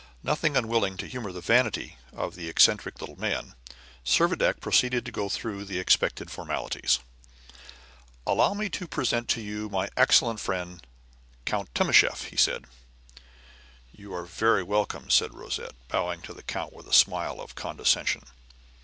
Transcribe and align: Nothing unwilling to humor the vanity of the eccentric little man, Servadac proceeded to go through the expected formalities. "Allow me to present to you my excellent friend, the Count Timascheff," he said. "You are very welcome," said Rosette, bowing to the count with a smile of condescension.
Nothing 0.23 0.57
unwilling 0.57 0.97
to 0.97 1.05
humor 1.07 1.31
the 1.31 1.41
vanity 1.41 1.95
of 2.11 2.33
the 2.33 2.49
eccentric 2.49 2.99
little 2.99 3.17
man, 3.19 3.53
Servadac 4.03 4.59
proceeded 4.59 5.05
to 5.05 5.11
go 5.11 5.29
through 5.29 5.63
the 5.63 5.77
expected 5.77 6.31
formalities. 6.31 6.97
"Allow 8.25 8.55
me 8.55 8.67
to 8.69 8.87
present 8.87 9.29
to 9.29 9.41
you 9.41 9.69
my 9.69 9.91
excellent 9.95 10.39
friend, 10.39 10.79
the 10.79 10.81
Count 11.45 11.71
Timascheff," 11.75 12.23
he 12.29 12.35
said. 12.35 12.65
"You 13.91 14.11
are 14.15 14.25
very 14.25 14.63
welcome," 14.63 15.11
said 15.11 15.35
Rosette, 15.35 15.75
bowing 15.87 16.23
to 16.23 16.33
the 16.33 16.41
count 16.41 16.73
with 16.73 16.87
a 16.87 16.93
smile 16.93 17.39
of 17.39 17.53
condescension. 17.53 18.23